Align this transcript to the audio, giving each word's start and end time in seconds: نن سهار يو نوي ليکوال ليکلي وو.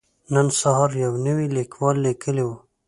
نن 0.33 0.47
سهار 0.61 0.89
يو 1.03 1.13
نوي 1.25 1.45
ليکوال 1.57 1.95
ليکلي 2.05 2.43
وو. 2.47 2.55